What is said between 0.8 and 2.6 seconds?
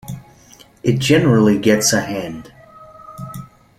It generally gets a hand.